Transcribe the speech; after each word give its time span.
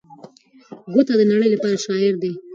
ګوته 0.93 1.13
د 1.17 1.21
نړۍ 1.31 1.49
لپاره 1.51 1.83
شاعر 1.85 2.13
دی. 2.23 2.31